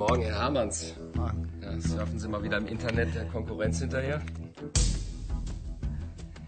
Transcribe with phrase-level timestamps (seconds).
[0.00, 0.94] Morgen, Herr Hermanns.
[1.14, 1.46] Morgen.
[1.60, 4.22] Ja, surfen Sie mal wieder im Internet der Konkurrenz hinterher?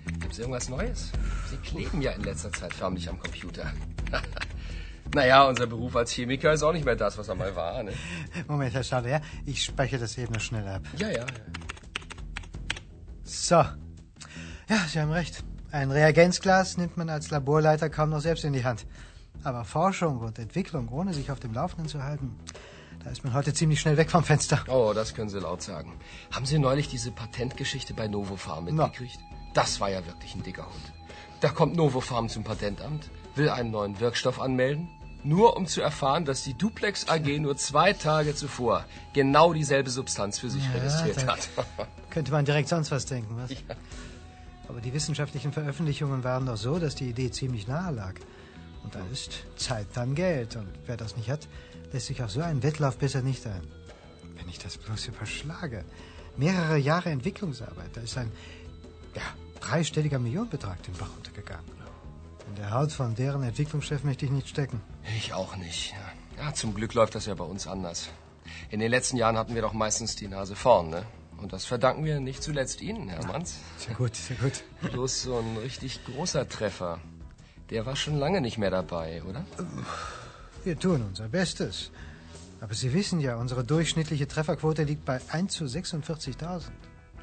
[0.06, 1.12] Gibt es irgendwas Neues?
[1.50, 3.70] Sie kleben ja in letzter Zeit förmlich am Computer.
[5.14, 7.82] naja, unser Beruf als Chemiker ist auch nicht mehr das, was er mal war.
[7.82, 7.92] Ne?
[8.48, 9.20] Moment, Herr Schade, ja?
[9.44, 10.80] Ich speichere das eben noch schnell ab.
[10.96, 11.26] Ja, ja.
[13.22, 13.56] So.
[13.56, 15.44] Ja, Sie haben recht.
[15.70, 18.86] Ein Reagenzglas nimmt man als Laborleiter kaum noch selbst in die Hand.
[19.44, 22.38] Aber Forschung und Entwicklung, ohne sich auf dem Laufenden zu halten,
[23.04, 24.64] da ist man heute ziemlich schnell weg vom Fenster.
[24.68, 25.92] Oh, das können Sie laut sagen.
[26.30, 29.20] Haben Sie neulich diese Patentgeschichte bei Novofarm mitgekriegt?
[29.20, 29.36] No.
[29.54, 30.92] Das war ja wirklich ein dicker Hund.
[31.40, 34.88] Da kommt Novofarm zum Patentamt, will einen neuen Wirkstoff anmelden,
[35.24, 40.38] nur um zu erfahren, dass die Duplex AG nur zwei Tage zuvor genau dieselbe Substanz
[40.38, 41.48] für sich ja, registriert hat.
[42.10, 43.50] könnte man direkt sonst was denken, was?
[43.50, 43.58] Ja.
[44.68, 48.14] Aber die wissenschaftlichen Veröffentlichungen waren doch so, dass die Idee ziemlich nahe lag.
[48.84, 50.56] Und da ist Zeit dann Geld.
[50.56, 51.46] Und wer das nicht hat,
[51.92, 53.62] lässt sich auf so einen Wettlauf besser nicht ein.
[54.36, 55.84] Wenn ich das bloß überschlage.
[56.36, 57.90] Mehrere Jahre Entwicklungsarbeit.
[57.94, 58.32] Da ist ein
[59.14, 59.22] ja,
[59.60, 61.70] dreistelliger Millionenbetrag den Bach untergegangen.
[62.48, 64.80] In der Haut von deren Entwicklungschef möchte ich nicht stecken.
[65.16, 65.92] Ich auch nicht.
[66.36, 66.44] Ja.
[66.44, 68.08] ja, zum Glück läuft das ja bei uns anders.
[68.70, 71.06] In den letzten Jahren hatten wir doch meistens die Nase vorn, ne?
[71.38, 73.56] Und das verdanken wir nicht zuletzt Ihnen, Herr Manns.
[73.78, 74.62] Sehr gut, sehr gut.
[74.92, 77.00] Bloß so ein richtig großer Treffer.
[77.70, 79.44] Der war schon lange nicht mehr dabei, oder?
[80.64, 81.90] Wir tun unser Bestes.
[82.60, 86.62] Aber Sie wissen ja, unsere durchschnittliche Trefferquote liegt bei 1 zu 46.000.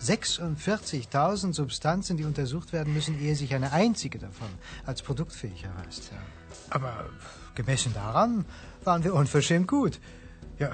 [0.01, 4.47] 46.000 Substanzen, die untersucht werden müssen, ehe sich eine einzige davon
[4.85, 6.11] als produktfähig erweist.
[6.69, 7.09] Aber
[7.55, 8.45] gemessen daran
[8.83, 9.99] waren wir unverschämt gut.
[10.57, 10.71] Ja,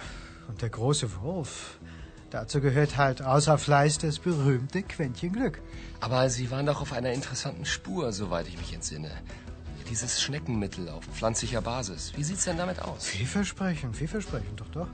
[0.47, 1.77] und der große Wurf,
[2.31, 5.61] Dazu gehört halt außer Fleiß das berühmte Quäntchen Glück.
[6.01, 9.11] Aber Sie waren doch auf einer interessanten Spur, soweit ich mich entsinne.
[9.89, 12.11] Dieses Schneckenmittel auf pflanzlicher Basis.
[12.15, 13.05] Wie sieht's denn damit aus?
[13.05, 14.87] Vielversprechend, vielversprechend, doch, doch.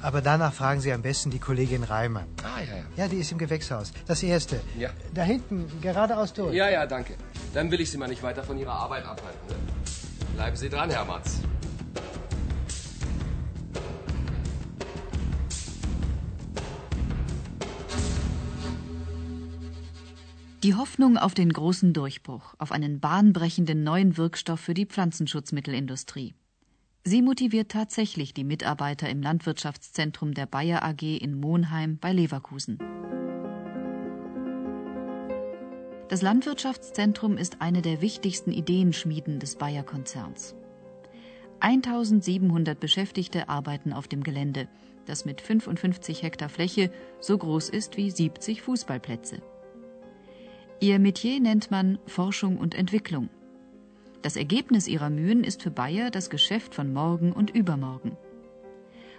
[0.00, 2.24] Aber danach fragen Sie am besten die Kollegin Reimer.
[2.44, 2.84] Ah, ja, ja.
[2.96, 3.92] Ja, die ist im Gewächshaus.
[4.06, 4.60] Das erste.
[4.78, 4.90] Ja.
[5.12, 6.54] Da hinten, geradeaus durch.
[6.54, 7.14] Ja, ja, danke.
[7.52, 9.48] Dann will ich Sie mal nicht weiter von Ihrer Arbeit abhalten.
[9.48, 9.56] Ne?
[10.36, 11.40] Bleiben Sie dran, Herr Matz.
[20.68, 26.34] Die Hoffnung auf den großen Durchbruch, auf einen bahnbrechenden neuen Wirkstoff für die Pflanzenschutzmittelindustrie.
[27.04, 32.76] Sie motiviert tatsächlich die Mitarbeiter im Landwirtschaftszentrum der Bayer AG in Monheim bei Leverkusen.
[36.10, 40.54] Das Landwirtschaftszentrum ist eine der wichtigsten Ideenschmieden des Bayer-Konzerns.
[41.60, 44.68] 1700 Beschäftigte arbeiten auf dem Gelände,
[45.06, 46.90] das mit 55 Hektar Fläche
[47.20, 49.40] so groß ist wie 70 Fußballplätze.
[50.80, 53.30] Ihr Metier nennt man Forschung und Entwicklung.
[54.22, 58.16] Das Ergebnis ihrer Mühen ist für Bayer das Geschäft von morgen und übermorgen.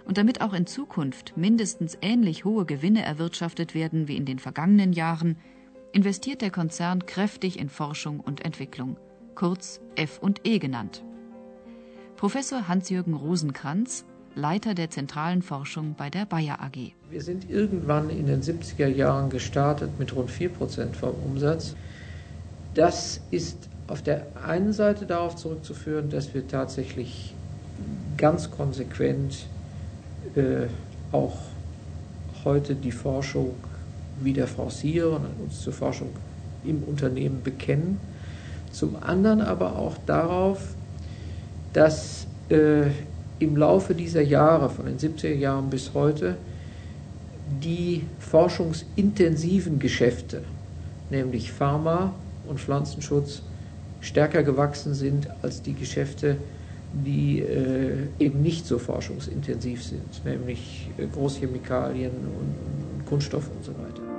[0.06, 4.94] Und damit auch in Zukunft mindestens ähnlich hohe Gewinne erwirtschaftet werden wie in den vergangenen
[4.94, 5.36] Jahren,
[5.92, 8.96] investiert der Konzern kräftig in Forschung und Entwicklung,
[9.34, 11.04] kurz F&E genannt.
[12.16, 16.92] Professor Hans-Jürgen Rosenkranz Leiter der zentralen Forschung bei der Bayer AG.
[17.10, 21.74] Wir sind irgendwann in den 70er Jahren gestartet mit rund 4% vom Umsatz.
[22.74, 27.34] Das ist auf der einen Seite darauf zurückzuführen, dass wir tatsächlich
[28.16, 29.46] ganz konsequent
[30.36, 30.66] äh,
[31.10, 31.36] auch
[32.44, 33.54] heute die Forschung
[34.20, 36.10] wieder forcieren und uns zur Forschung
[36.64, 37.98] im Unternehmen bekennen.
[38.70, 40.74] Zum anderen aber auch darauf,
[41.72, 42.90] dass äh,
[43.40, 46.36] im Laufe dieser Jahre, von den 70er Jahren bis heute,
[47.62, 50.42] die forschungsintensiven Geschäfte,
[51.10, 52.14] nämlich Pharma
[52.46, 53.42] und Pflanzenschutz,
[54.00, 56.36] stärker gewachsen sind als die Geschäfte,
[56.92, 64.09] die äh, eben nicht so forschungsintensiv sind, nämlich äh, Großchemikalien und Kunststoffe und so weiter.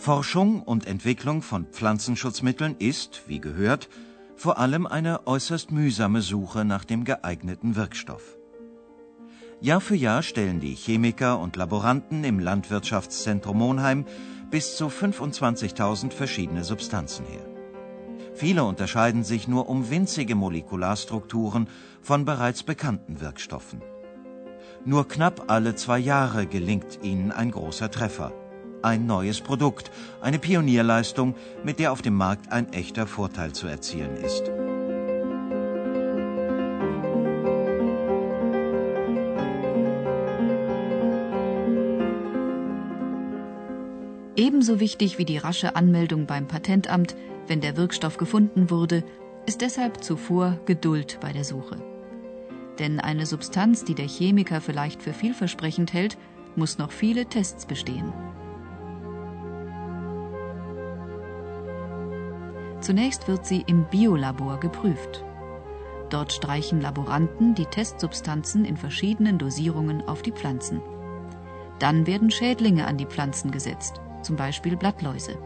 [0.00, 3.90] Forschung und Entwicklung von Pflanzenschutzmitteln ist, wie gehört,
[4.34, 8.38] vor allem eine äußerst mühsame Suche nach dem geeigneten Wirkstoff.
[9.60, 14.06] Jahr für Jahr stellen die Chemiker und Laboranten im Landwirtschaftszentrum Monheim
[14.50, 17.44] bis zu 25.000 verschiedene Substanzen her.
[18.32, 21.68] Viele unterscheiden sich nur um winzige Molekularstrukturen
[22.00, 23.82] von bereits bekannten Wirkstoffen.
[24.86, 28.32] Nur knapp alle zwei Jahre gelingt ihnen ein großer Treffer–
[28.82, 29.90] ein neues Produkt,
[30.20, 31.34] eine Pionierleistung,
[31.64, 34.50] mit der auf dem Markt ein echter Vorteil zu erzielen ist.
[44.36, 47.14] Ebenso wichtig wie die rasche Anmeldung beim Patentamt,
[47.46, 49.04] wenn der Wirkstoff gefunden wurde,
[49.46, 51.76] ist deshalb zuvor Geduld bei der Suche.
[52.78, 56.16] Denn eine Substanz, die der Chemiker vielleicht für vielversprechend hält,
[56.56, 58.12] muss noch viele Tests bestehen.
[62.90, 65.24] Zunächst wird sie im Biolabor geprüft.
[66.08, 70.80] Dort streichen Laboranten die Testsubstanzen in verschiedenen Dosierungen auf die Pflanzen.
[71.78, 75.38] Dann werden Schädlinge an die Pflanzen gesetzt, zum Beispiel Blattläuse.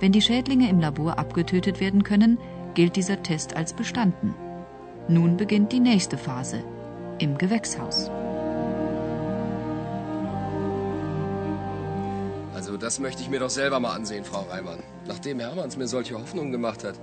[0.00, 2.38] Wenn die Schädlinge im Labor abgetötet werden können,
[2.72, 4.34] gilt dieser Test als bestanden.
[5.08, 6.64] Nun beginnt die nächste Phase
[7.18, 8.10] im Gewächshaus.
[12.84, 14.82] Das möchte ich mir doch selber mal ansehen, Frau Reimann.
[15.06, 16.96] Nachdem Hermanns mir solche Hoffnungen gemacht hat.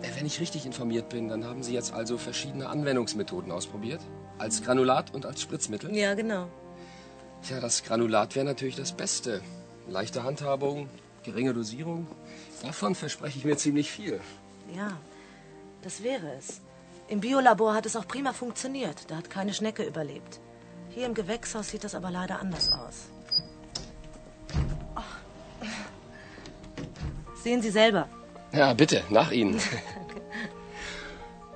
[0.00, 4.00] Äh, wenn ich richtig informiert bin, dann haben Sie jetzt also verschiedene Anwendungsmethoden ausprobiert?
[4.38, 5.92] Als Granulat und als Spritzmittel?
[5.92, 6.46] Ja, genau.
[7.42, 9.42] Tja, das Granulat wäre natürlich das Beste.
[9.88, 10.88] Leichte Handhabung,
[11.24, 12.06] geringe Dosierung.
[12.62, 14.20] Davon verspreche ich mir ziemlich viel.
[14.76, 14.96] Ja,
[15.82, 16.60] das wäre es.
[17.08, 19.10] Im Biolabor hat es auch prima funktioniert.
[19.10, 20.38] Da hat keine Schnecke überlebt.
[20.90, 23.08] Hier im Gewächshaus sieht das aber leider anders aus.
[27.42, 28.08] Sehen Sie selber.
[28.52, 29.56] Ja, bitte, nach Ihnen.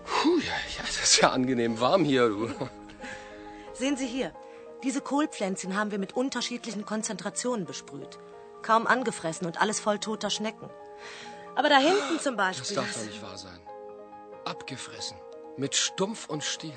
[0.05, 2.51] Puh, ja, ja, das ist ja angenehm warm hier, du.
[3.73, 4.33] Sehen Sie hier.
[4.83, 8.19] Diese Kohlpflänzchen haben wir mit unterschiedlichen Konzentrationen besprüht.
[8.63, 10.69] Kaum angefressen und alles voll toter Schnecken.
[11.55, 12.77] Aber da hinten zum Beispiel.
[12.77, 13.59] Das darf doch nicht wahr sein.
[14.45, 15.17] Abgefressen.
[15.57, 16.75] Mit Stumpf und Stiel.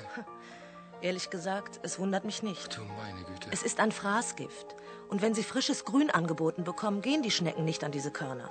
[1.00, 2.76] Ehrlich gesagt, es wundert mich nicht.
[2.76, 3.48] Du meine Güte.
[3.50, 4.76] Es ist ein Fraßgift.
[5.08, 8.50] Und wenn Sie frisches Grün angeboten bekommen, gehen die Schnecken nicht an diese Körner.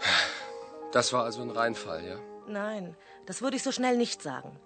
[0.91, 2.15] Das war also ein Reinfall, ja?
[2.47, 4.59] Nein, das würde ich so schnell nicht sagen.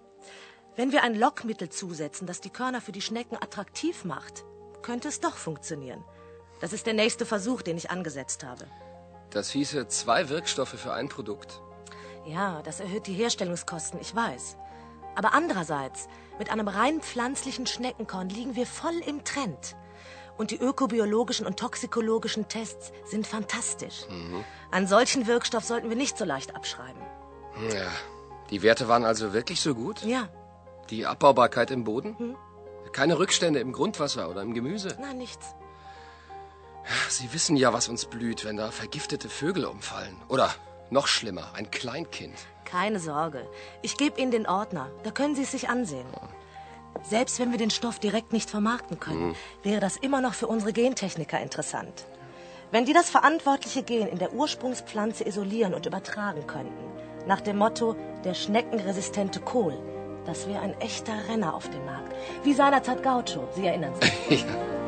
[0.75, 4.45] Wenn wir ein Lockmittel zusetzen, das die Körner für die Schnecken attraktiv macht,
[4.81, 6.03] könnte es doch funktionieren.
[6.61, 8.65] Das ist der nächste Versuch, den ich angesetzt habe.
[9.31, 11.61] Das hieße zwei Wirkstoffe für ein Produkt.
[12.25, 14.57] Ja, das erhöht die Herstellungskosten, ich weiß.
[15.15, 16.07] Aber andererseits,
[16.37, 19.75] mit einem rein pflanzlichen Schneckenkorn liegen wir voll im Trend.
[20.39, 24.07] Und die ökobiologischen und toxikologischen Tests sind fantastisch.
[24.09, 24.45] Mhm.
[24.71, 27.01] Einen solchen Wirkstoff sollten wir nicht so leicht abschreiben.
[27.73, 27.91] Ja,
[28.49, 30.01] die Werte waren also wirklich so gut?
[30.03, 30.29] Ja.
[30.89, 32.15] Die Abbaubarkeit im Boden?
[32.17, 32.35] Mhm.
[32.93, 34.97] Keine Rückstände im Grundwasser oder im Gemüse?
[35.01, 35.55] Nein, nichts.
[37.09, 40.15] Sie wissen ja, was uns blüht, wenn da vergiftete Vögel umfallen.
[40.29, 40.55] Oder
[40.89, 42.37] noch schlimmer, ein Kleinkind.
[42.63, 43.45] Keine Sorge.
[43.81, 44.89] Ich gebe Ihnen den Ordner.
[45.03, 46.07] Da können Sie es sich ansehen.
[47.03, 49.35] Selbst wenn wir den Stoff direkt nicht vermarkten können, mhm.
[49.63, 52.05] wäre das immer noch für unsere Gentechniker interessant.
[52.71, 56.85] Wenn die das verantwortliche Gen in der Ursprungspflanze isolieren und übertragen könnten,
[57.27, 59.77] nach dem Motto der schneckenresistente Kohl,
[60.25, 62.13] das wäre ein echter Renner auf dem Markt.
[62.43, 64.41] Wie seinerzeit Gaucho, Sie erinnern sich.
[64.45, 64.79] ja.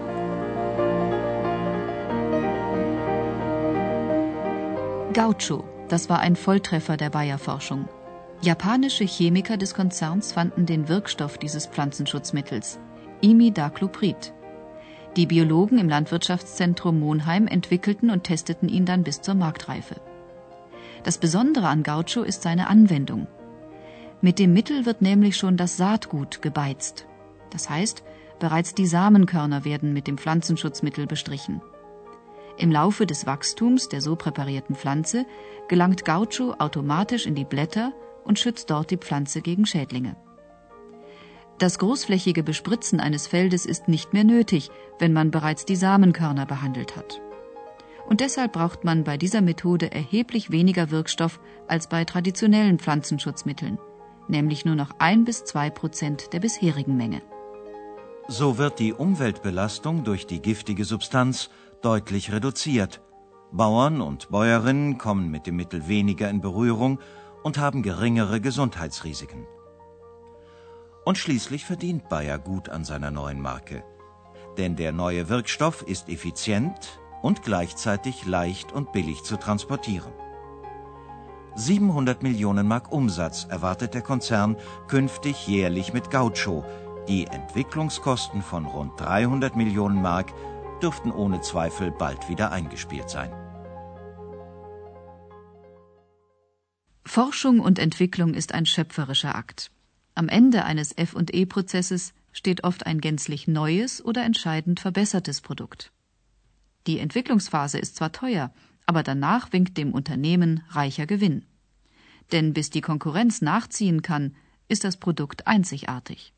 [5.14, 7.90] Gaucho, das war ein Volltreffer der Bayer-Forschung.
[8.44, 12.80] Japanische Chemiker des Konzerns fanden den Wirkstoff dieses Pflanzenschutzmittels,
[13.22, 14.34] Imidacloprid.
[15.16, 20.02] Die Biologen im Landwirtschaftszentrum Monheim entwickelten und testeten ihn dann bis zur Marktreife.
[21.04, 23.28] Das Besondere an Gaucho ist seine Anwendung.
[24.22, 27.06] Mit dem Mittel wird nämlich schon das Saatgut gebeizt.
[27.52, 28.02] Das heißt,
[28.40, 31.62] bereits die Samenkörner werden mit dem Pflanzenschutzmittel bestrichen.
[32.58, 35.28] Im Laufe des Wachstums der so präparierten Pflanze
[35.68, 40.16] gelangt Gaucho automatisch in die Blätter und schützt dort die Pflanze gegen Schädlinge.
[41.58, 46.96] Das großflächige Bespritzen eines Feldes ist nicht mehr nötig, wenn man bereits die Samenkörner behandelt
[46.96, 47.22] hat.
[48.10, 53.78] Und deshalb braucht man bei dieser Methode erheblich weniger Wirkstoff als bei traditionellen Pflanzenschutzmitteln,
[54.28, 57.22] nämlich nur noch ein bis zwei Prozent der bisherigen Menge.
[58.28, 61.50] So wird die Umweltbelastung durch die giftige Substanz
[61.82, 63.02] deutlich reduziert.
[63.52, 67.00] Bauern und Bäuerinnen kommen mit dem Mittel weniger in Berührung
[67.44, 69.48] und haben geringere Gesundheitsrisiken.
[71.06, 73.84] Und schließlich verdient Bayer gut an seiner neuen Marke.
[74.58, 80.12] Denn der neue Wirkstoff ist effizient und gleichzeitig leicht und billig zu transportieren.
[81.56, 84.56] 700 Millionen Mark Umsatz erwartet der Konzern
[84.88, 86.64] künftig jährlich mit Gaucho.
[87.08, 90.34] Die Entwicklungskosten von rund 300 Millionen Mark
[90.82, 93.32] dürften ohne Zweifel bald wieder eingespielt sein.
[97.06, 99.72] Forschung und Entwicklung ist ein schöpferischer Akt.
[100.14, 105.92] Am Ende eines FE-Prozesses steht oft ein gänzlich neues oder entscheidend verbessertes Produkt.
[106.88, 108.54] Die Entwicklungsphase ist zwar teuer,
[108.86, 111.46] aber danach winkt dem Unternehmen reicher Gewinn.
[112.32, 114.36] Denn bis die Konkurrenz nachziehen kann,
[114.68, 116.34] ist das Produkt einzigartig.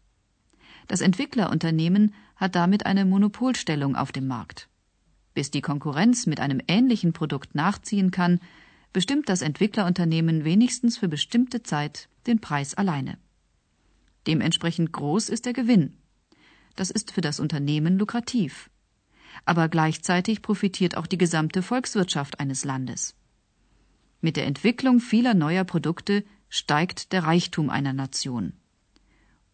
[0.87, 4.69] Das Entwicklerunternehmen hat damit eine Monopolstellung auf dem Markt.
[5.33, 8.39] Bis die Konkurrenz mit einem ähnlichen Produkt nachziehen kann,
[8.93, 13.17] bestimmt das Entwicklerunternehmen wenigstens für bestimmte Zeit den Preis alleine.
[14.27, 15.97] Dementsprechend groß ist der Gewinn.
[16.75, 18.69] Das ist für das Unternehmen lukrativ.
[19.45, 23.15] Aber gleichzeitig profitiert auch die gesamte Volkswirtschaft eines Landes.
[24.21, 28.53] Mit der Entwicklung vieler neuer Produkte steigt der Reichtum einer Nation.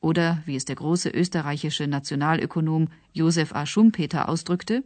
[0.02, 3.66] Oder, wie es der große österreichische Nationalökonom Josef A.
[3.66, 4.84] Schumpeter ausdrückte,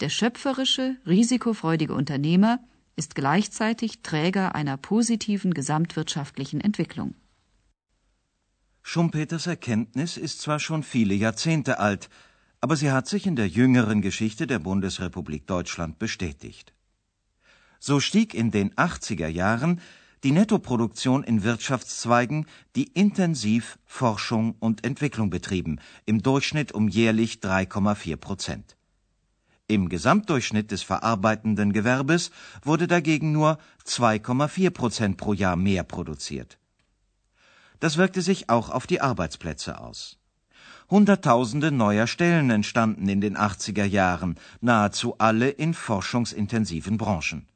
[0.00, 2.60] der schöpferische, risikofreudige Unternehmer
[2.96, 7.14] ist gleichzeitig Träger einer positiven gesamtwirtschaftlichen Entwicklung.
[8.82, 12.08] Schumpeters Erkenntnis ist zwar schon viele Jahrzehnte alt,
[12.60, 16.72] aber sie hat sich in der jüngeren Geschichte der Bundesrepublik Deutschland bestätigt.
[17.78, 19.80] So stieg in den 80er Jahren
[20.24, 28.16] die Nettoproduktion in Wirtschaftszweigen, die intensiv Forschung und Entwicklung betrieben, im Durchschnitt um jährlich 3,4
[28.16, 28.75] Prozent.
[29.68, 32.30] Im Gesamtdurchschnitt des verarbeitenden Gewerbes
[32.62, 36.58] wurde dagegen nur 2,4 Prozent pro Jahr mehr produziert.
[37.80, 40.18] Das wirkte sich auch auf die Arbeitsplätze aus.
[40.88, 47.48] Hunderttausende neuer Stellen entstanden in den 80er Jahren, nahezu alle in forschungsintensiven Branchen.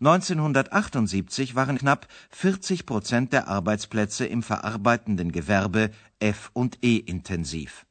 [0.00, 5.90] 1978 waren knapp 40 Prozent der Arbeitsplätze im verarbeitenden Gewerbe
[6.20, 7.84] F und E intensiv.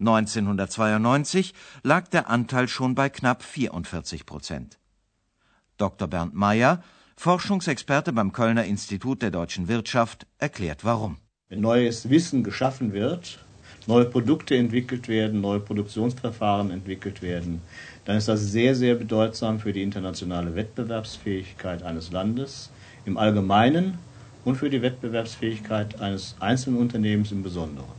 [0.00, 4.78] 1992 lag der Anteil schon bei knapp 44 Prozent.
[5.76, 6.08] Dr.
[6.08, 6.82] Bernd Meyer,
[7.16, 11.18] Forschungsexperte beim Kölner Institut der deutschen Wirtschaft, erklärt warum.
[11.48, 13.38] Wenn neues Wissen geschaffen wird,
[13.86, 17.62] neue Produkte entwickelt werden, neue Produktionsverfahren entwickelt werden,
[18.04, 22.70] dann ist das sehr, sehr bedeutsam für die internationale Wettbewerbsfähigkeit eines Landes
[23.04, 23.98] im Allgemeinen
[24.44, 27.97] und für die Wettbewerbsfähigkeit eines einzelnen Unternehmens im Besonderen.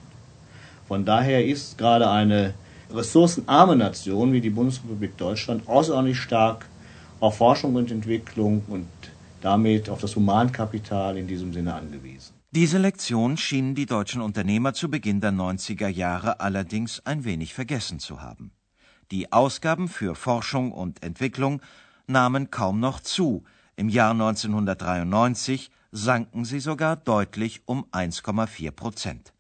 [0.90, 2.56] Von daher ist gerade eine
[2.92, 6.66] ressourcenarme Nation wie die Bundesrepublik Deutschland außerordentlich stark
[7.20, 8.88] auf Forschung und Entwicklung und
[9.42, 12.34] damit auf das Humankapital in diesem Sinne angewiesen.
[12.50, 18.00] Diese Lektion schienen die deutschen Unternehmer zu Beginn der 90er Jahre allerdings ein wenig vergessen
[18.00, 18.50] zu haben.
[19.12, 21.62] Die Ausgaben für Forschung und Entwicklung
[22.08, 23.44] nahmen kaum noch zu.
[23.76, 29.34] Im Jahr 1993 sanken sie sogar deutlich um 1,4 Prozent.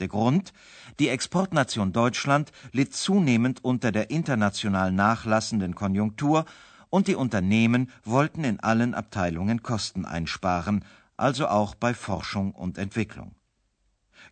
[0.00, 0.52] Der Grund?
[1.00, 6.44] Die Exportnation Deutschland litt zunehmend unter der international nachlassenden Konjunktur
[6.90, 10.84] und die Unternehmen wollten in allen Abteilungen Kosten einsparen,
[11.16, 13.34] also auch bei Forschung und Entwicklung.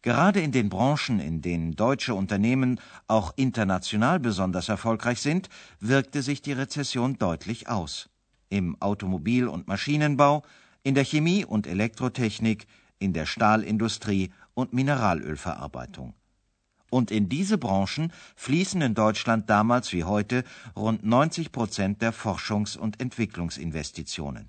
[0.02, 5.48] Gerade in den Branchen, in denen deutsche Unternehmen auch international besonders erfolgreich sind,
[5.80, 8.08] wirkte sich die Rezession deutlich aus.
[8.48, 10.44] Im Automobil- und Maschinenbau,
[10.84, 12.66] in der Chemie- und Elektrotechnik,
[12.98, 16.14] in der Stahlindustrie und Mineralölverarbeitung.
[16.90, 20.44] Und in diese Branchen fließen in Deutschland damals wie heute
[20.74, 24.46] rund 90 Prozent der Forschungs- und Entwicklungsinvestitionen.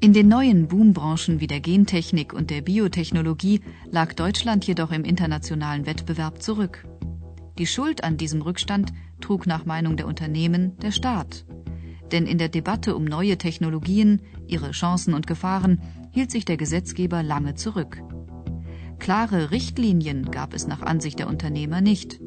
[0.00, 3.60] In den neuen Boombranchen wie der Gentechnik und der Biotechnologie
[3.90, 6.86] lag Deutschland jedoch im internationalen Wettbewerb zurück.
[7.58, 11.46] Die Schuld an diesem Rückstand trug nach Meinung der Unternehmen der Staat.
[12.12, 15.80] Denn in der Debatte um neue Technologien, ihre Chancen und Gefahren
[16.16, 18.02] hielt sich der Gesetzgeber lange zurück.
[18.98, 22.22] Klare Richtlinien gab es nach Ansicht der Unternehmer nicht.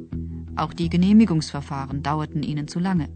[0.56, 3.10] Auch die Genehmigungsverfahren dauerten ihnen zu lange.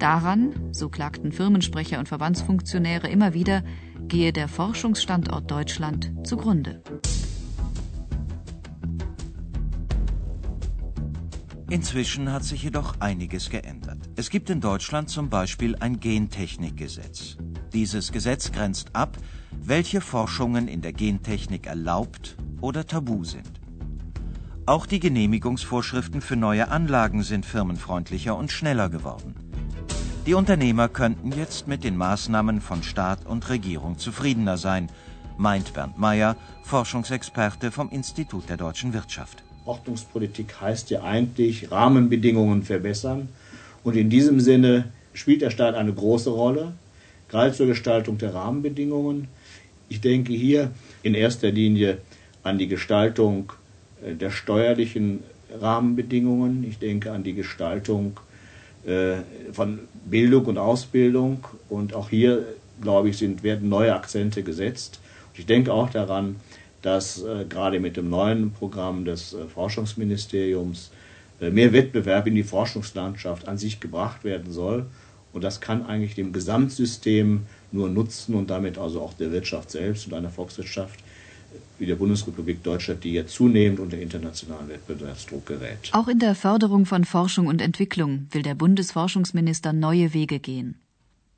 [0.00, 3.62] Daran, so klagten Firmensprecher und Verbandsfunktionäre immer wieder,
[4.08, 6.82] gehe der Forschungsstandort Deutschland zugrunde.
[11.68, 13.98] Inzwischen hat sich jedoch einiges geändert.
[14.16, 17.36] Es gibt in Deutschland zum Beispiel ein Gentechnikgesetz.
[17.72, 19.16] Dieses Gesetz grenzt ab,
[19.52, 23.60] welche Forschungen in der Gentechnik erlaubt oder tabu sind.
[24.66, 29.34] Auch die Genehmigungsvorschriften für neue Anlagen sind firmenfreundlicher und schneller geworden.
[30.26, 34.88] Die Unternehmer könnten jetzt mit den Maßnahmen von Staat und Regierung zufriedener sein,
[35.38, 39.42] meint Bernd Meyer, Forschungsexperte vom Institut der deutschen Wirtschaft.
[39.64, 43.28] Ordnungspolitik heißt ja eigentlich Rahmenbedingungen verbessern.
[43.82, 46.74] Und in diesem Sinne spielt der Staat eine große Rolle,
[47.28, 49.28] gerade zur Gestaltung der Rahmenbedingungen.
[49.90, 50.70] Ich denke hier
[51.02, 51.98] in erster Linie
[52.44, 53.52] an die Gestaltung
[54.06, 56.64] äh, der steuerlichen Rahmenbedingungen.
[56.64, 58.20] Ich denke an die Gestaltung
[58.86, 59.16] äh,
[59.52, 61.44] von Bildung und Ausbildung.
[61.68, 62.44] Und auch hier,
[62.80, 65.00] glaube ich, sind, werden neue Akzente gesetzt.
[65.32, 66.36] Und ich denke auch daran,
[66.82, 70.92] dass äh, gerade mit dem neuen Programm des Forschungsministeriums
[71.40, 74.84] mehr Wettbewerb in die Forschungslandschaft an sich gebracht werden soll.
[75.32, 80.06] Und das kann eigentlich dem Gesamtsystem nur nutzen und damit also auch der Wirtschaft selbst
[80.06, 81.00] und einer Volkswirtschaft
[81.78, 85.90] wie der Bundesrepublik Deutschland, die ja zunehmend unter internationalen Wettbewerbsdruck gerät.
[85.92, 90.76] Auch in der Förderung von Forschung und Entwicklung will der Bundesforschungsminister neue Wege gehen.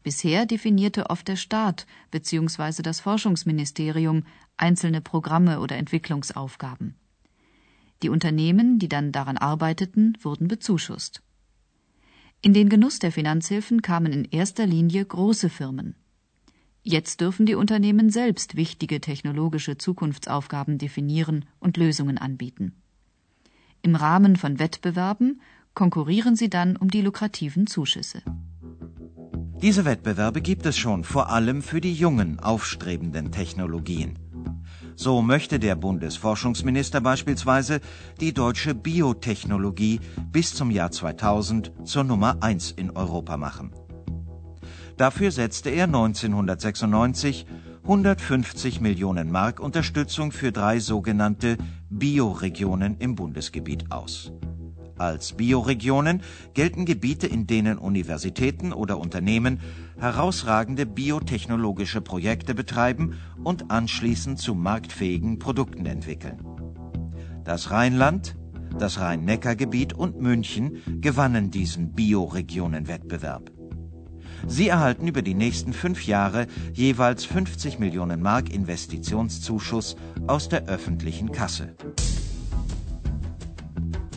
[0.02, 2.82] Bisher definierte oft der Staat bzw.
[2.82, 4.24] das Forschungsministerium
[4.56, 6.96] einzelne Programme oder Entwicklungsaufgaben.
[8.02, 11.22] Die Unternehmen, die dann daran arbeiteten, wurden bezuschusst.
[12.40, 15.94] In den Genuss der Finanzhilfen kamen in erster Linie große Firmen.
[16.84, 22.74] Jetzt dürfen die Unternehmen selbst wichtige technologische Zukunftsaufgaben definieren und Lösungen anbieten.
[23.82, 25.40] Im Rahmen von Wettbewerben
[25.74, 28.22] konkurrieren sie dann um die lukrativen Zuschüsse.
[29.62, 34.18] Diese Wettbewerbe gibt es schon vor allem für die jungen, aufstrebenden Technologien.
[34.96, 37.80] So möchte der Bundesforschungsminister beispielsweise
[38.20, 40.00] die deutsche Biotechnologie
[40.32, 43.72] bis zum Jahr 2000 zur Nummer 1 in Europa machen.
[44.96, 47.46] Dafür setzte er 1996
[47.82, 51.56] 150 Millionen Mark Unterstützung für drei sogenannte
[51.90, 54.32] Bioregionen im Bundesgebiet aus.
[54.96, 56.22] Als Bioregionen
[56.54, 59.58] gelten Gebiete, in denen Universitäten oder Unternehmen
[59.98, 66.46] herausragende biotechnologische Projekte betreiben und anschließend zu marktfähigen Produkten entwickeln.
[67.42, 68.36] Das Rheinland,
[68.78, 73.50] das Rhein-Neckar-Gebiet und München gewannen diesen Bioregionenwettbewerb.
[74.46, 79.96] Sie erhalten über die nächsten fünf Jahre jeweils 50 Millionen Mark Investitionszuschuss
[80.26, 81.74] aus der öffentlichen Kasse.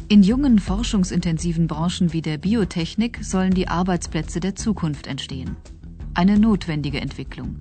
[0.07, 5.55] In jungen forschungsintensiven Branchen wie der Biotechnik sollen die Arbeitsplätze der Zukunft entstehen.
[6.13, 7.57] Eine notwendige Entwicklung.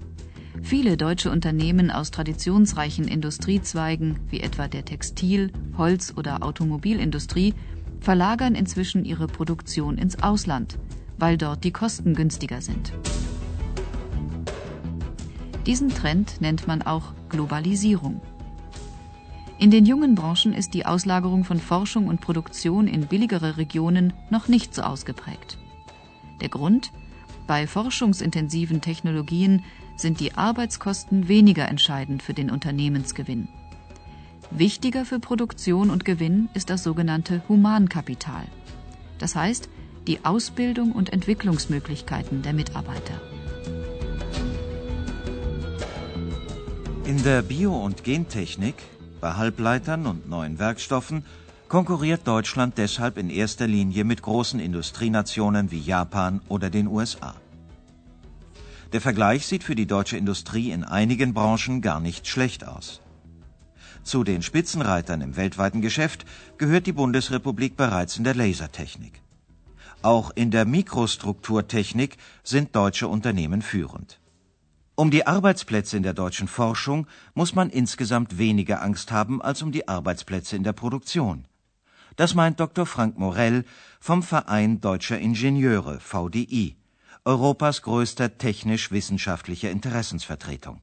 [0.63, 7.55] Viele deutsche Unternehmen aus traditionsreichen Industriezweigen wie etwa der Textil-, Holz- oder Automobilindustrie
[8.01, 10.79] verlagern inzwischen ihre Produktion ins Ausland,
[11.19, 12.93] weil dort die Kosten günstiger sind.
[15.67, 18.21] Diesen Trend nennt man auch Globalisierung.
[19.59, 24.49] In den jungen Branchen ist die Auslagerung von Forschung und Produktion in billigere Regionen noch
[24.49, 25.59] nicht so ausgeprägt.
[26.41, 26.93] Der Grund?
[27.47, 29.63] Bei forschungsintensiven Technologien
[29.97, 33.49] sind die Arbeitskosten weniger entscheidend für den Unternehmensgewinn.
[34.51, 38.45] Wichtiger für Produktion und Gewinn ist das sogenannte Humankapital.
[39.19, 39.69] Das heißt,
[40.07, 43.21] die Ausbildung und Entwicklungsmöglichkeiten der Mitarbeiter.
[47.05, 48.77] In der Bio- und Gentechnik,
[49.21, 51.25] bei Halbleitern und neuen Werkstoffen
[51.69, 57.35] konkurriert Deutschland deshalb in erster Linie mit großen Industrienationen wie Japan oder den USA.
[58.93, 63.01] Der Vergleich sieht für die deutsche Industrie in einigen Branchen gar nicht schlecht aus.
[64.05, 66.25] Zu den Spitzenreitern im weltweiten Geschäft
[66.59, 69.24] gehört die Bundesrepublik bereits in der Lasertechnik.
[70.05, 74.21] Auch in der Mikrostrukturtechnik sind deutsche Unternehmen führend.
[74.97, 79.73] Um die Arbeitsplätze in der deutschen Forschung muss man insgesamt weniger Angst haben als um
[79.73, 81.47] die Arbeitsplätze in der Produktion.
[82.17, 82.85] Das meint Dr.
[82.85, 83.65] Frank Morell
[83.99, 86.77] vom Verein Deutscher Ingenieure VDI,
[87.25, 90.83] Europas größter technisch-wissenschaftlicher Interessensvertretung.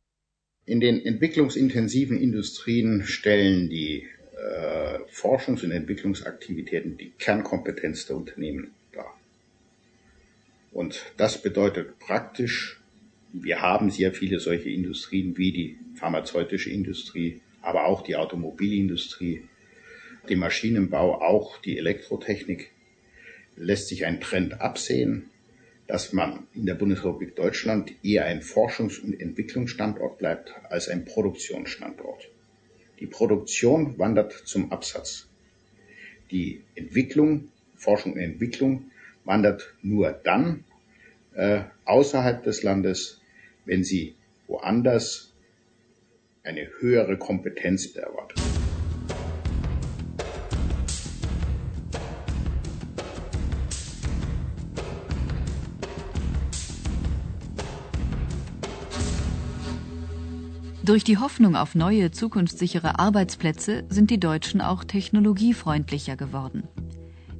[0.65, 8.71] In den entwicklungsintensiven Industrien stellen die äh, Forschungs- und Entwicklungsaktivitäten die Kernkompetenz der Unternehmen
[10.71, 12.81] und das bedeutet praktisch,
[13.34, 19.43] wir haben sehr viele solche Industrien wie die pharmazeutische Industrie, aber auch die Automobilindustrie,
[20.29, 22.71] den Maschinenbau, auch die Elektrotechnik.
[23.55, 25.29] Lässt sich ein Trend absehen,
[25.88, 32.29] dass man in der Bundesrepublik Deutschland eher ein Forschungs- und Entwicklungsstandort bleibt als ein Produktionsstandort.
[32.99, 35.27] Die Produktion wandert zum Absatz.
[36.31, 38.90] Die Entwicklung, Forschung und Entwicklung
[39.25, 40.63] wandert nur dann
[41.34, 43.21] äh, außerhalb des Landes,
[43.65, 44.15] wenn sie
[44.47, 45.34] woanders
[46.43, 48.41] eine höhere Kompetenz erwartet.
[60.84, 66.67] Durch die Hoffnung auf neue, zukunftssichere Arbeitsplätze sind die Deutschen auch technologiefreundlicher geworden.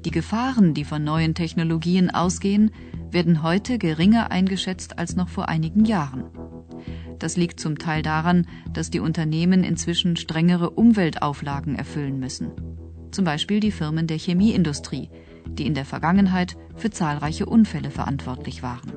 [0.06, 2.72] Die Gefahren, die von neuen Technologien ausgehen,
[3.12, 6.24] werden heute geringer eingeschätzt als noch vor einigen Jahren.
[7.20, 12.50] Das liegt zum Teil daran, dass die Unternehmen inzwischen strengere Umweltauflagen erfüllen müssen.
[13.12, 15.10] Zum Beispiel die Firmen der Chemieindustrie,
[15.48, 18.92] die in der Vergangenheit für zahlreiche Unfälle verantwortlich waren.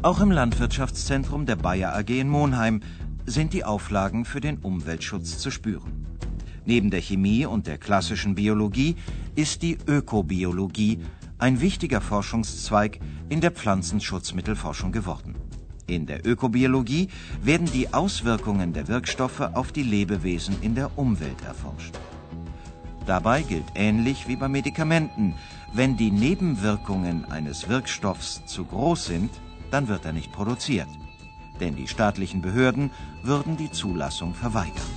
[0.00, 2.80] Auch im Landwirtschaftszentrum der Bayer AG in Monheim
[3.26, 6.06] sind die Auflagen für den Umweltschutz zu spüren.
[6.64, 8.96] Neben der Chemie und der klassischen Biologie
[9.34, 11.00] ist die Ökobiologie
[11.38, 15.34] ein wichtiger Forschungszweig in der Pflanzenschutzmittelforschung geworden.
[15.86, 17.08] In der Ökobiologie
[17.42, 21.94] werden die Auswirkungen der Wirkstoffe auf die Lebewesen in der Umwelt erforscht.
[23.06, 25.34] Dabei gilt ähnlich wie bei Medikamenten,
[25.72, 29.30] wenn die Nebenwirkungen eines Wirkstoffs zu groß sind,
[29.70, 30.88] dann wird er nicht produziert.
[31.60, 32.90] Denn die staatlichen Behörden
[33.22, 34.90] würden die Zulassung verweigern.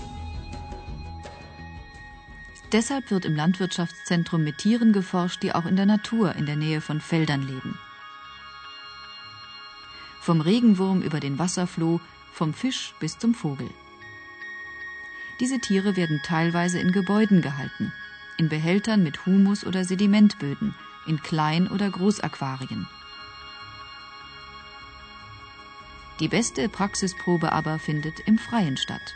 [2.71, 6.81] Deshalb wird im Landwirtschaftszentrum mit Tieren geforscht, die auch in der Natur in der Nähe
[6.81, 7.79] von Feldern leben.
[10.21, 11.99] Vom Regenwurm über den Wasserfloh,
[12.31, 13.69] vom Fisch bis zum Vogel.
[15.39, 17.91] Diese Tiere werden teilweise in Gebäuden gehalten,
[18.37, 20.75] in Behältern mit Humus- oder Sedimentböden,
[21.07, 22.87] in Klein- oder Großaquarien.
[26.19, 29.13] Die beste Praxisprobe aber findet im Freien statt.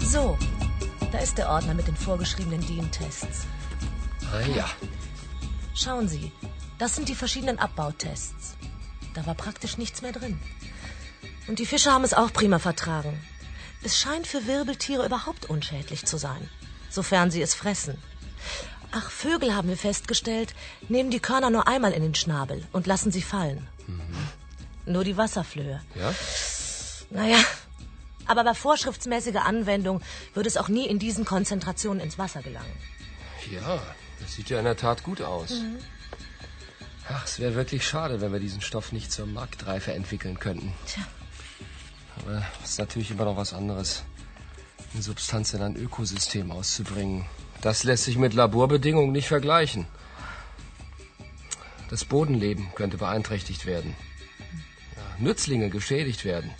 [0.00, 0.36] So,
[1.12, 3.46] da ist der Ordner mit den vorgeschriebenen DIN-Tests.
[4.32, 4.68] Ah ja.
[5.74, 6.32] Schauen Sie,
[6.78, 8.56] das sind die verschiedenen Abbautests.
[9.14, 10.38] Da war praktisch nichts mehr drin.
[11.48, 13.18] Und die Fische haben es auch prima vertragen.
[13.82, 16.48] Es scheint für Wirbeltiere überhaupt unschädlich zu sein,
[16.90, 17.96] sofern sie es fressen.
[18.92, 20.54] Ach, Vögel haben wir festgestellt,
[20.88, 23.68] nehmen die Körner nur einmal in den Schnabel und lassen sie fallen.
[23.86, 24.92] Mhm.
[24.92, 25.80] Nur die Wasserflöhe.
[25.94, 26.14] Ja?
[27.10, 27.38] Naja,
[28.26, 30.02] aber bei vorschriftsmäßiger Anwendung
[30.34, 32.76] würde es auch nie in diesen Konzentrationen ins Wasser gelangen.
[33.50, 33.80] Ja,
[34.20, 35.50] das sieht ja in der Tat gut aus.
[35.50, 35.78] Mhm.
[37.08, 40.74] Ach, es wäre wirklich schade, wenn wir diesen Stoff nicht zur Marktreife entwickeln könnten.
[40.86, 41.02] Tja.
[42.62, 44.02] Es ist natürlich immer noch was anderes,
[44.92, 47.26] eine Substanz in ein Ökosystem auszubringen.
[47.60, 49.86] Das lässt sich mit Laborbedingungen nicht vergleichen.
[51.88, 53.96] Das Bodenleben könnte beeinträchtigt werden.
[55.18, 56.50] Nützlinge geschädigt werden.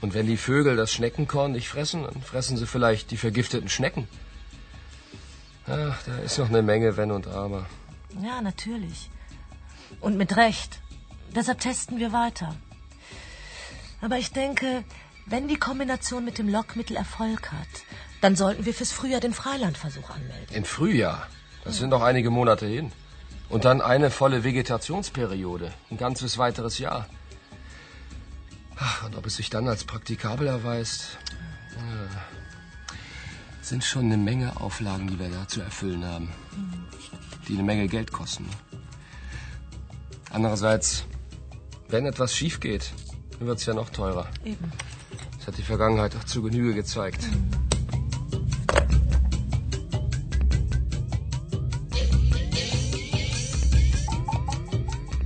[0.00, 4.08] Und wenn die Vögel das Schneckenkorn nicht fressen, dann fressen sie vielleicht die vergifteten Schnecken.
[5.66, 7.66] Ach, da ist noch eine Menge Wenn und Aber.
[8.22, 9.10] Ja, natürlich.
[10.00, 10.80] Und mit Recht.
[11.34, 12.54] Deshalb testen wir weiter.
[14.04, 14.84] Aber ich denke,
[15.24, 17.74] wenn die Kombination mit dem Lockmittel Erfolg hat,
[18.20, 20.54] dann sollten wir fürs Frühjahr den Freilandversuch anmelden.
[20.54, 21.26] Im Frühjahr?
[21.64, 22.92] Das sind noch einige Monate hin.
[23.48, 25.72] Und dann eine volle Vegetationsperiode.
[25.90, 27.06] Ein ganzes weiteres Jahr.
[28.76, 31.16] Ach, und ob es sich dann als praktikabel erweist,
[31.74, 32.08] ja,
[33.62, 36.30] sind schon eine Menge Auflagen, die wir da zu erfüllen haben.
[37.48, 38.50] Die eine Menge Geld kosten.
[40.30, 41.06] Andererseits,
[41.88, 42.92] wenn etwas schief geht,
[43.38, 44.26] dann wird es ja noch teurer.
[44.44, 44.72] Eben.
[45.38, 47.28] Das hat die Vergangenheit auch zu Genüge gezeigt.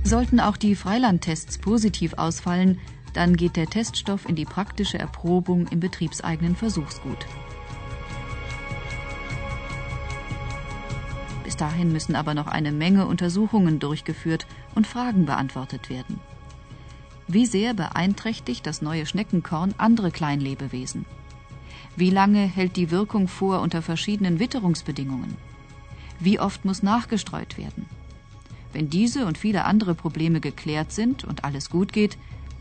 [0.03, 2.79] Sollten auch die Freilandtests positiv ausfallen,
[3.13, 7.27] dann geht der Teststoff in die praktische Erprobung im betriebseigenen Versuchsgut.
[11.43, 16.19] Bis dahin müssen aber noch eine Menge Untersuchungen durchgeführt und Fragen beantwortet werden.
[17.31, 21.05] Wie sehr beeinträchtigt das neue Schneckenkorn andere Kleinlebewesen?
[21.95, 25.37] Wie lange hält die Wirkung vor unter verschiedenen Witterungsbedingungen?
[26.19, 27.85] Wie oft muss nachgestreut werden?
[28.73, 32.17] Wenn diese und viele andere Probleme geklärt sind und alles gut geht,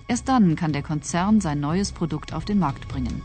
[0.06, 3.22] erst dann kann der Konzern sein neues Produkt auf den Markt bringen.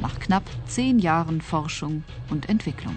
[0.00, 2.96] Nach knapp zehn Jahren Forschung und Entwicklung.